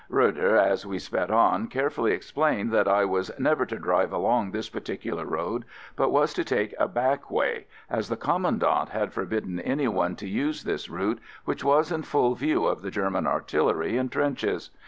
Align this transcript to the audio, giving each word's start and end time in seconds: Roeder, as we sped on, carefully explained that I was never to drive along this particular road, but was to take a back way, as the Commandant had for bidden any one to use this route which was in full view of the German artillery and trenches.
Roeder, 0.09 0.57
as 0.57 0.83
we 0.83 0.97
sped 0.97 1.29
on, 1.29 1.67
carefully 1.67 2.11
explained 2.11 2.71
that 2.71 2.87
I 2.87 3.05
was 3.05 3.29
never 3.37 3.67
to 3.67 3.77
drive 3.77 4.11
along 4.11 4.49
this 4.49 4.67
particular 4.67 5.25
road, 5.27 5.63
but 5.95 6.09
was 6.09 6.33
to 6.33 6.43
take 6.43 6.73
a 6.79 6.87
back 6.87 7.29
way, 7.29 7.67
as 7.87 8.09
the 8.09 8.17
Commandant 8.17 8.89
had 8.89 9.13
for 9.13 9.27
bidden 9.27 9.59
any 9.59 9.87
one 9.87 10.15
to 10.15 10.27
use 10.27 10.63
this 10.63 10.89
route 10.89 11.19
which 11.45 11.63
was 11.63 11.91
in 11.91 12.01
full 12.01 12.33
view 12.33 12.65
of 12.65 12.81
the 12.81 12.89
German 12.89 13.27
artillery 13.27 13.95
and 13.95 14.11
trenches. 14.11 14.71